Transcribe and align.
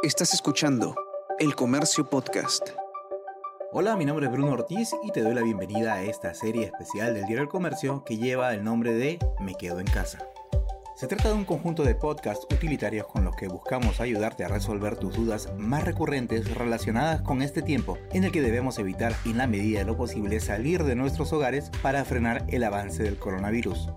Estás 0.00 0.32
escuchando 0.32 0.94
El 1.40 1.56
Comercio 1.56 2.08
Podcast. 2.08 2.68
Hola, 3.72 3.96
mi 3.96 4.04
nombre 4.04 4.26
es 4.26 4.32
Bruno 4.32 4.52
Ortiz 4.52 4.94
y 5.02 5.10
te 5.10 5.22
doy 5.22 5.34
la 5.34 5.42
bienvenida 5.42 5.94
a 5.94 6.02
esta 6.04 6.34
serie 6.34 6.66
especial 6.66 7.14
del 7.14 7.24
Diario 7.24 7.40
del 7.40 7.48
Comercio 7.48 8.04
que 8.04 8.16
lleva 8.16 8.54
el 8.54 8.62
nombre 8.62 8.94
de 8.94 9.18
Me 9.40 9.56
Quedo 9.56 9.80
en 9.80 9.86
Casa. 9.86 10.18
Se 10.94 11.08
trata 11.08 11.30
de 11.30 11.34
un 11.34 11.44
conjunto 11.44 11.82
de 11.82 11.96
podcasts 11.96 12.46
utilitarios 12.54 13.08
con 13.08 13.24
los 13.24 13.34
que 13.34 13.48
buscamos 13.48 13.98
ayudarte 13.98 14.44
a 14.44 14.48
resolver 14.48 14.96
tus 14.96 15.16
dudas 15.16 15.52
más 15.58 15.82
recurrentes 15.82 16.54
relacionadas 16.54 17.20
con 17.22 17.42
este 17.42 17.60
tiempo 17.60 17.98
en 18.12 18.22
el 18.22 18.30
que 18.30 18.40
debemos 18.40 18.78
evitar 18.78 19.16
en 19.24 19.36
la 19.36 19.48
medida 19.48 19.80
de 19.80 19.84
lo 19.84 19.96
posible 19.96 20.38
salir 20.38 20.84
de 20.84 20.94
nuestros 20.94 21.32
hogares 21.32 21.72
para 21.82 22.04
frenar 22.04 22.44
el 22.46 22.62
avance 22.62 23.02
del 23.02 23.18
coronavirus. 23.18 23.90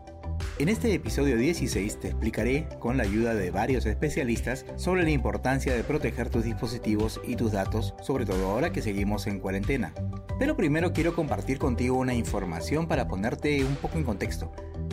En 0.62 0.70
este 0.70 0.94
episodio 0.94 1.38
16 1.38 2.00
te 2.00 2.10
explicaré, 2.10 2.68
con 2.78 2.96
la 2.96 3.02
ayuda 3.02 3.34
de 3.34 3.50
varios 3.50 3.88
especialistas, 3.88 4.64
sobre 4.76 5.02
la 5.02 5.10
importancia 5.10 5.74
de 5.74 5.84
proteger 5.84 6.30
tus 6.30 6.44
dispositivos 6.44 7.20
y 7.26 7.36
tus 7.36 7.52
datos, 7.52 7.96
sobre 8.04 8.28
todo 8.28 8.46
ahora 8.46 8.72
que 8.72 8.84
seguimos 8.84 9.26
en 9.26 9.40
cuarentena. 9.40 9.92
Pero 10.38 10.56
primero 10.56 10.94
quiero 10.94 11.16
compartir 11.16 11.58
contigo 11.58 11.98
una 11.98 12.14
información 12.14 12.88
para 12.88 13.08
ponerte 13.08 13.66
un 13.66 13.76
poco 13.76 13.98
en 13.98 14.04
contexto. 14.04 14.52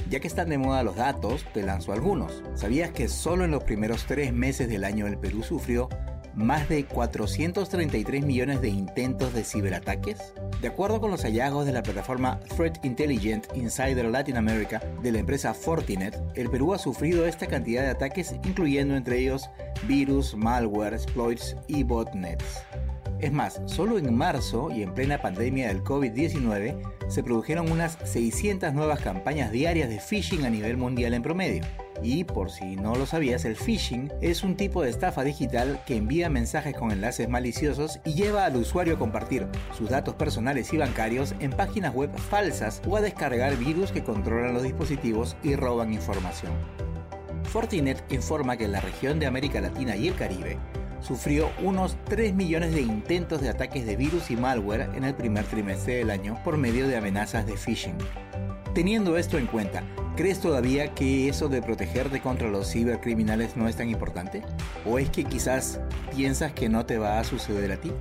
Ya 0.09 0.20
que 0.20 0.28
están 0.28 0.48
de 0.48 0.56
moda 0.56 0.82
los 0.82 0.96
datos, 0.96 1.45
te 1.52 1.62
lanzo 1.62 1.92
algunos. 1.92 2.42
¿Sabías 2.54 2.92
que 2.92 3.06
solo 3.06 3.45
en 3.45 3.50
los 3.50 3.64
primeros 3.64 4.06
tres 4.06 4.32
meses 4.32 4.70
del 4.70 4.84
año 4.84 5.06
el 5.06 5.18
Perú 5.18 5.42
sufrió 5.42 5.90
más 6.38 6.69
de 6.69 6.84
433 6.84 8.24
millones 8.24 8.60
de 8.60 8.69
intentos 8.69 9.34
de 9.34 9.45
ciberataques? 9.45 10.33
De 10.62 10.69
acuerdo 10.69 11.01
con 11.01 11.10
los 11.10 11.23
hallazgos 11.23 11.66
de 11.66 11.73
la 11.73 11.83
plataforma 11.83 12.38
Threat 12.56 12.84
Intelligent 12.84 13.46
Insider 13.55 14.06
Latin 14.06 14.37
America 14.37 14.80
de 15.02 15.12
la 15.12 15.19
empresa 15.19 15.52
Fortinet, 15.52 16.16
el 16.34 16.48
Perú 16.48 16.73
ha 16.73 16.79
sufrido 16.79 17.27
esta 17.27 17.46
cantidad 17.46 17.82
de 17.82 17.91
ataques, 17.91 18.34
incluyendo 18.45 18.96
entre 18.96 19.19
ellos 19.19 19.51
virus, 19.87 20.34
malware, 20.37 20.95
exploits 20.95 21.56
y 21.66 21.82
botnets. 21.82 22.62
Es 23.20 23.32
más, 23.32 23.60
solo 23.66 23.99
en 23.99 24.15
marzo 24.15 24.71
y 24.71 24.82
en 24.82 24.95
plena 24.95 25.21
pandemia 25.21 25.68
del 25.68 25.82
COVID-19 25.82 26.77
se 27.09 27.23
produjeron 27.24 27.71
unas 27.71 27.99
600 28.05 28.73
nuevas 28.74 29.01
campañas 29.01 29.51
diarias 29.51 29.88
de 29.88 29.99
phishing 29.99 30.45
a 30.45 30.51
nivel 30.51 30.77
mundial 30.77 31.15
en 31.15 31.23
promedio. 31.23 31.65
Y 32.02 32.24
por 32.24 32.51
si 32.51 32.77
no 32.77 32.95
lo 32.95 33.07
sabías, 33.07 33.45
el 33.45 33.57
phishing 33.57 34.13
es 34.21 34.43
un 34.43 34.57
tipo 34.57 34.82
de 34.82 34.91
estafa 34.91 35.24
digital 35.24 35.82
que 35.87 35.96
envía 35.96 36.30
mensajes 36.30 36.77
con 36.77 36.90
enlaces 36.90 37.29
maliciosos 37.29 38.01
y 38.05 38.15
lleva 38.15 38.45
al 38.45 38.57
usuario 38.57 38.95
a 38.95 38.99
compartir 38.99 39.46
sus 39.77 39.90
datos 39.90 40.15
personales 40.15 40.73
y 40.73 40.77
bancarios 40.77 41.35
en 41.40 41.51
páginas 41.51 41.95
web 41.95 42.10
falsas 42.16 42.80
o 42.88 42.96
a 42.96 43.01
descargar 43.01 43.57
virus 43.57 43.93
que 43.93 44.05
controlan 44.05 44.55
los 44.55 44.63
dispositivos 44.63 45.37
y 45.43 45.57
roban 45.57 45.93
información. 45.93 46.52
Fortinet 47.45 48.05
informa 48.12 48.57
que 48.57 48.68
la 48.68 48.80
región 48.80 49.18
de 49.18 49.27
América 49.27 49.60
Latina 49.60 49.96
y 49.96 50.09
el 50.09 50.15
Caribe 50.15 50.59
sufrió 51.01 51.51
unos 51.62 51.96
3 52.05 52.35
millones 52.35 52.73
de 52.73 52.83
intentos 52.83 53.40
de 53.40 53.49
ataques 53.49 53.87
de 53.87 53.96
virus 53.96 54.30
y 54.30 54.37
malware 54.37 54.90
en 54.95 55.05
el 55.05 55.15
primer 55.15 55.45
trimestre 55.45 55.96
del 55.96 56.10
año 56.10 56.38
por 56.45 56.57
medio 56.57 56.87
de 56.88 56.96
amenazas 56.96 57.46
de 57.46 57.57
phishing. 57.57 57.96
Teniendo 58.74 59.16
esto 59.16 59.38
en 59.38 59.46
cuenta, 59.46 59.83
¿crees 60.19 60.41
todavía 60.41 60.97
que 60.97 61.29
eso 61.29 61.49
de 61.49 61.63
protegerte 61.63 62.21
contra 62.21 62.49
los 62.49 62.73
cibercriminales 62.73 63.57
no 63.57 63.69
es 63.69 63.77
tan 63.77 63.88
importante? 63.88 64.43
¿O 64.84 64.99
es 64.99 65.11
que 65.11 65.22
quizás 65.22 65.81
piensas 66.11 66.50
que 66.50 66.69
no 66.69 66.84
te 66.84 66.99
va 66.99 67.21
a 67.21 67.25
suceder 67.25 67.71
a 67.71 67.81
ti? 67.81 67.93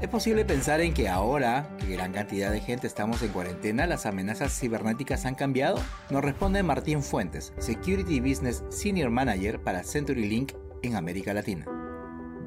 Es 0.00 0.08
posible 0.08 0.46
pensar 0.46 0.80
en 0.80 0.94
que 0.94 1.10
ahora 1.10 1.76
que 1.78 1.94
gran 1.94 2.14
cantidad 2.14 2.50
de 2.50 2.62
gente 2.62 2.86
estamos 2.86 3.20
en 3.20 3.28
cuarentena, 3.28 3.84
las 3.84 4.06
amenazas 4.06 4.58
cibernéticas 4.58 5.26
han 5.26 5.34
cambiado. 5.34 5.78
Nos 6.08 6.24
responde 6.24 6.62
Martín 6.62 7.02
Fuentes, 7.02 7.52
Security 7.58 8.18
Business 8.20 8.64
Senior 8.70 9.10
Manager 9.10 9.60
para 9.60 9.84
CenturyLink 9.84 10.52
en 10.82 10.96
América 10.96 11.34
Latina. 11.34 11.66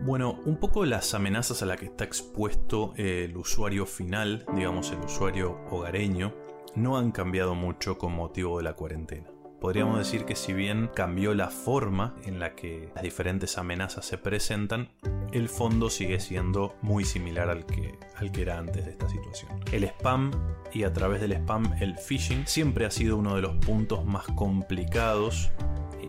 Bueno, 0.01 0.39
un 0.45 0.59
poco 0.59 0.85
las 0.85 1.13
amenazas 1.13 1.61
a 1.61 1.67
las 1.67 1.77
que 1.77 1.85
está 1.85 2.03
expuesto 2.03 2.95
el 2.97 3.37
usuario 3.37 3.85
final, 3.85 4.43
digamos 4.55 4.91
el 4.91 4.97
usuario 5.01 5.59
hogareño, 5.69 6.33
no 6.75 6.97
han 6.97 7.11
cambiado 7.11 7.55
mucho 7.55 7.97
con 7.97 8.13
motivo 8.13 8.57
de 8.57 8.63
la 8.63 8.73
cuarentena. 8.73 9.27
Podríamos 9.59 9.97
decir 9.97 10.25
que 10.25 10.35
si 10.35 10.51
bien 10.51 10.89
cambió 10.93 11.33
la 11.33 11.49
forma 11.49 12.15
en 12.25 12.37
la 12.37 12.53
que 12.53 12.89
las 12.95 13.03
diferentes 13.03 13.57
amenazas 13.57 14.05
se 14.05 14.17
presentan, 14.17 14.89
el 15.31 15.47
fondo 15.47 15.89
sigue 15.89 16.19
siendo 16.19 16.75
muy 16.81 17.05
similar 17.05 17.49
al 17.49 17.65
que, 17.65 17.97
al 18.17 18.31
que 18.33 18.41
era 18.41 18.59
antes 18.59 18.85
de 18.85 18.91
esta 18.91 19.07
situación. 19.07 19.51
El 19.71 19.85
spam 19.85 20.31
y 20.73 20.83
a 20.83 20.91
través 20.91 21.21
del 21.21 21.31
spam 21.31 21.73
el 21.79 21.97
phishing 21.97 22.45
siempre 22.45 22.85
ha 22.85 22.91
sido 22.91 23.15
uno 23.15 23.35
de 23.35 23.41
los 23.41 23.55
puntos 23.55 24.05
más 24.05 24.25
complicados 24.35 25.49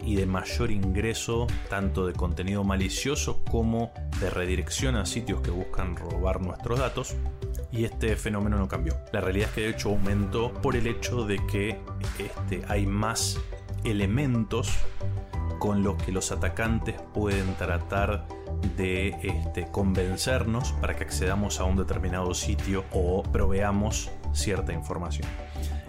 y 0.05 0.17
de 0.17 0.27
mayor 0.27 0.71
ingreso 0.71 1.47
tanto 1.71 2.07
de 2.07 2.13
contenido 2.13 2.65
malicioso 2.65 3.43
como 3.45 3.93
de 4.21 4.31
redirección 4.31 4.97
a 4.97 5.07
sitios 5.07 5.41
que 5.41 5.51
buscan 5.51 5.97
robar 5.97 6.41
nuestros 6.41 6.81
datos 6.81 7.17
y 7.75 7.85
este 7.85 8.15
fenómeno 8.17 8.57
no 8.57 8.69
cambió. 8.69 8.97
La 9.13 9.21
realidad 9.21 9.49
es 9.49 9.55
que 9.55 9.61
de 9.63 9.71
hecho 9.71 9.91
aumentó 9.91 10.53
por 10.53 10.77
el 10.77 10.87
hecho 10.87 11.25
de 11.25 11.45
que 11.47 11.81
este, 12.19 12.63
hay 12.69 12.87
más 12.87 13.41
elementos 13.83 14.73
con 15.59 15.83
los 15.83 16.01
que 16.03 16.13
los 16.13 16.31
atacantes 16.31 16.95
pueden 17.13 17.55
tratar 17.57 18.27
de 18.77 19.09
este, 19.23 19.67
convencernos 19.71 20.73
para 20.73 20.97
que 20.97 21.05
accedamos 21.05 21.61
a 21.61 21.65
un 21.65 21.77
determinado 21.77 22.33
sitio 22.35 22.85
o 22.93 23.23
proveamos 23.23 24.11
cierta 24.33 24.73
información 24.73 25.29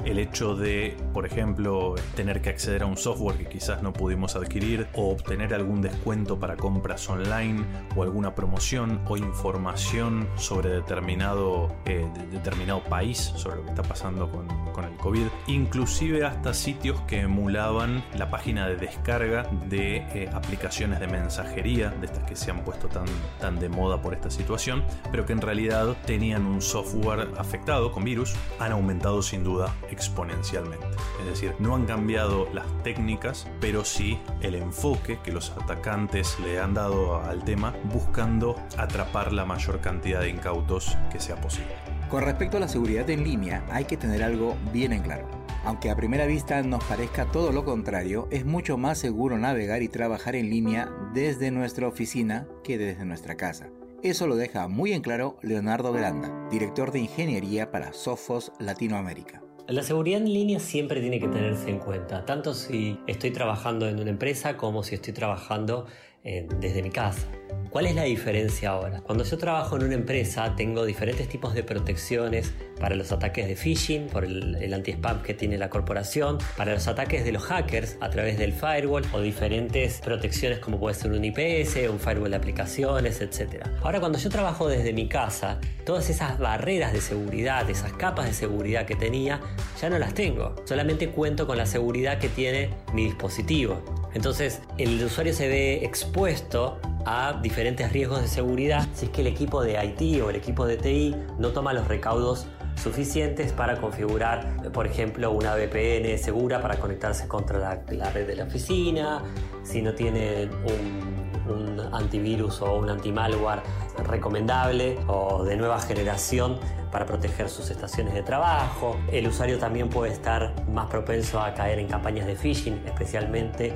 el 0.04 0.20
hecho 0.20 0.56
de, 0.56 0.98
por 1.14 1.26
ejemplo, 1.26 1.96
tener 2.16 2.42
que 2.42 2.50
acceder 2.50 2.84
a 2.84 2.86
un 2.86 2.98
software 2.98 3.38
que 3.38 3.48
quizás 3.48 3.82
no 3.82 3.94
pudimos 3.94 4.36
adquirir 4.36 4.88
o 4.94 5.12
obtener 5.12 5.54
algún 5.54 5.82
descuento 5.82 6.40
para 6.40 6.58
compras 6.58 7.10
online 7.10 7.64
o 7.96 8.04
alguna 8.04 8.36
promoción 8.36 9.02
o 9.08 9.18
información 9.18 10.28
sobre 10.36 10.70
determinado, 10.70 11.74
eh, 11.86 12.08
determinado 12.32 12.84
país, 12.84 13.18
sobre 13.18 13.58
lo 13.58 13.64
que 13.64 13.70
está 13.70 13.84
pasando 13.84 14.30
con, 14.30 14.46
el 14.86 14.98
COVID, 14.98 15.28
inclusive 15.48 16.26
hasta 16.26 16.54
sitios 16.54 17.00
que 17.08 17.22
emulaban 17.22 18.04
la 18.18 18.30
página 18.30 18.68
de 18.68 18.76
descarga 18.76 19.50
de 19.70 19.98
eh, 20.14 20.30
aplicaciones 20.34 21.00
de 21.00 21.08
mensajería, 21.08 21.92
de 21.92 22.08
estas 22.08 22.26
que 22.26 22.36
se 22.36 22.52
han 22.52 22.64
puesto 22.66 22.90
tan, 22.90 23.06
tan 23.40 23.58
de 23.58 23.70
moda 23.70 24.02
por 24.02 24.14
esta 24.14 24.30
situación, 24.30 24.84
pero 25.12 25.26
que 25.26 25.32
en 25.32 25.40
realidad 25.40 25.96
tenían 26.06 26.46
un 26.46 26.62
software 26.62 27.30
afectado 27.38 27.94
con 27.94 28.04
virus, 28.04 28.36
han 28.60 28.74
aumentado 28.74 29.22
sin 29.22 29.46
duda 29.46 29.74
exponencialmente. 29.92 30.88
Es 31.20 31.26
decir, 31.26 31.56
no 31.60 31.76
han 31.76 31.86
cambiado 31.86 32.48
las 32.54 32.66
técnicas, 32.84 33.48
pero 33.60 33.86
sí 33.86 34.20
el 34.42 34.56
enfoque 34.56 35.20
que 35.24 35.32
los 35.32 35.52
atacantes 35.52 36.38
le 36.40 36.60
han 36.60 36.74
dado 36.74 37.22
al 37.22 37.44
tema 37.44 37.74
buscando 37.86 38.56
atrapar 38.78 39.32
la 39.32 39.46
mayor 39.46 39.80
cantidad 39.82 40.22
de 40.22 40.30
incautos 40.30 40.98
que 41.12 41.20
sea 41.20 41.36
posible. 41.42 41.76
Con 42.10 42.24
respecto 42.24 42.58
a 42.58 42.60
la 42.60 42.68
seguridad 42.68 43.10
en 43.10 43.24
línea, 43.24 43.66
hay 43.72 43.86
que 43.86 43.98
tener 43.98 44.24
algo 44.24 44.56
bien 44.72 44.94
en 44.94 45.02
claro. 45.02 45.28
Aunque 45.64 45.90
a 45.90 45.96
primera 45.96 46.28
vista 46.28 46.62
nos 46.62 46.84
parezca 46.84 47.26
todo 47.32 47.52
lo 47.52 47.66
contrario, 47.66 48.28
es 48.30 48.46
mucho 48.46 48.78
más 48.78 49.00
seguro 49.00 49.40
navegar 49.40 49.82
y 49.82 49.90
trabajar 49.90 50.36
en 50.36 50.52
línea 50.52 50.92
desde 51.14 51.50
nuestra 51.50 51.88
oficina 51.88 52.48
que 52.64 52.78
desde 52.78 53.04
nuestra 53.04 53.36
casa. 53.36 53.70
Eso 54.04 54.28
lo 54.28 54.36
deja 54.36 54.68
muy 54.68 54.94
en 54.94 55.02
claro 55.02 55.40
Leonardo 55.42 55.92
Granda, 55.92 56.48
director 56.52 56.92
de 56.92 57.00
ingeniería 57.00 57.72
para 57.72 57.94
Sophos 57.94 58.52
Latinoamérica. 58.60 59.42
La 59.68 59.82
seguridad 59.82 60.22
en 60.22 60.32
línea 60.32 60.60
siempre 60.60 61.02
tiene 61.02 61.20
que 61.20 61.28
tenerse 61.28 61.72
en 61.72 61.80
cuenta, 61.80 62.24
tanto 62.24 62.54
si 62.54 63.00
estoy 63.08 63.32
trabajando 63.32 63.90
en 63.90 64.00
una 64.00 64.12
empresa 64.12 64.58
como 64.58 64.84
si 64.84 64.94
estoy 64.94 65.12
trabajando 65.12 65.88
eh, 66.26 66.48
desde 66.60 66.82
mi 66.82 66.90
casa. 66.90 67.28
¿Cuál 67.70 67.88
es 67.88 67.96
la 67.96 68.04
diferencia 68.04 68.70
ahora? 68.70 69.02
Cuando 69.02 69.26
yo 69.26 69.38
trabajo 69.38 69.76
en 69.76 69.84
una 69.84 69.96
empresa 69.96 70.56
tengo 70.56 70.86
diferentes 70.86 71.28
tipos 71.28 71.54
de 71.54 71.62
protecciones 71.62 72.54
para 72.80 72.96
los 72.96 73.12
ataques 73.12 73.48
de 73.48 73.56
phishing, 73.56 74.08
por 74.08 74.24
el, 74.24 74.74
anti-spam 74.74 75.22
que 75.22 75.34
tiene 75.34 75.58
la 75.58 75.70
corporación, 75.70 76.38
para 76.56 76.74
los 76.74 76.88
ataques 76.88 77.26
de 77.26 77.34
los 77.34 77.44
hackers 77.44 77.98
a 78.00 78.10
través 78.10 78.38
del 78.38 78.54
firewall 78.54 79.04
o 79.12 79.20
diferentes 79.20 80.00
protecciones 80.00 80.60
como 80.60 80.80
puede 80.80 80.96
ser 80.96 81.12
un 81.12 81.26
IPS, 81.26 81.90
un 81.90 82.00
firewall 82.00 82.32
de 82.32 82.38
aplicaciones, 82.38 83.20
etc. 83.20 83.68
Ahora 83.84 84.00
cuando 84.00 84.18
yo 84.18 84.30
trabajo 84.30 84.70
desde 84.70 84.94
mi 84.94 85.10
casa, 85.10 85.60
todas 85.86 86.10
esas 86.10 86.40
barreras 86.40 86.94
de 86.94 87.02
seguridad, 87.02 87.70
esas 87.70 87.92
capas 87.92 88.26
de 88.26 88.34
seguridad 88.34 88.86
que 88.86 88.96
tenía, 88.96 89.42
ya 89.82 89.90
no 89.90 90.00
las 90.00 90.14
tengo. 90.14 90.56
Solamente 90.64 91.10
cuento 91.10 91.46
con 91.46 91.58
la 91.58 91.66
seguridad 91.66 92.20
que 92.20 92.30
tiene 92.30 92.70
mi 92.94 93.04
dispositivo. 93.04 94.05
Entonces 94.16 94.62
el 94.78 95.04
usuario 95.04 95.34
se 95.34 95.48
ve 95.48 95.86
expuesto 95.86 96.80
a 97.06 97.40
diferentes 97.44 97.92
riesgos 97.92 98.22
de 98.22 98.28
seguridad. 98.30 98.88
Si 98.94 99.06
es 99.06 99.12
que 99.12 99.22
el 99.22 99.28
equipo 99.28 99.62
de 99.62 99.74
IT 99.74 100.22
o 100.24 100.30
el 100.30 100.38
equipo 100.38 100.66
de 100.66 100.78
TI 100.78 101.16
no 101.38 101.50
toma 101.50 101.74
los 101.74 101.88
recaudos 101.88 102.48
suficientes 102.82 103.52
para 103.52 103.80
configurar, 103.80 104.72
por 104.72 104.88
ejemplo, 104.88 105.32
una 105.32 105.54
VPN 105.54 106.18
segura 106.18 106.62
para 106.62 106.78
conectarse 106.78 107.28
contra 107.28 107.60
la, 107.90 108.10
red 108.10 108.26
de 108.26 108.36
la 108.38 108.46
oficina, 108.46 109.22
si 109.64 109.82
no 109.82 109.94
tienen 109.94 110.50
un 110.52 111.05
un 111.48 111.80
antivirus 111.94 112.62
o 112.62 112.76
un 112.76 112.90
antimalware 112.90 113.62
recomendable 114.04 114.98
o 115.08 115.44
de 115.44 115.56
nueva 115.56 115.80
generación 115.80 116.58
para 116.92 117.06
proteger 117.06 117.50
sus 117.50 117.70
estaciones 117.70 118.14
de 118.14 118.24
trabajo. 118.24 118.98
El 119.12 119.28
usuario 119.28 119.58
también 119.60 119.90
puede 119.90 120.14
estar 120.14 120.54
más 120.70 120.88
propenso 120.88 121.42
a 121.42 121.54
caer 121.54 121.80
en 121.80 121.88
campañas 121.88 122.26
de 122.26 122.36
phishing, 122.36 122.82
especialmente 122.86 123.74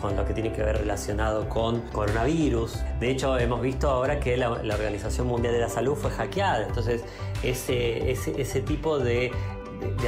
con 0.00 0.16
lo 0.16 0.26
que 0.26 0.34
tiene 0.34 0.52
que 0.52 0.62
ver 0.62 0.76
relacionado 0.78 1.48
con 1.48 1.80
coronavirus. 1.92 2.80
De 3.00 3.10
hecho, 3.10 3.38
hemos 3.38 3.62
visto 3.62 3.88
ahora 3.88 4.20
que 4.20 4.36
la, 4.36 4.50
Organización 4.50 5.26
Mundial 5.26 5.54
de 5.54 5.60
la 5.60 5.68
Salud 5.68 5.94
fue 5.94 6.10
hackeada. 6.10 6.66
Entonces, 6.66 7.04
ese, 7.42 8.10
ese, 8.10 8.60
tipo 8.60 8.98
de 8.98 9.32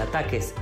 ataques 0.03 0.55